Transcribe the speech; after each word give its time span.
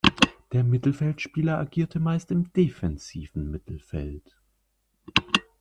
Der 0.51 0.63
Mittelfeldspieler 0.63 1.59
agierte 1.59 1.99
meist 1.99 2.31
im 2.31 2.51
defensiven 2.53 3.51
Mittelfeld. 3.51 4.35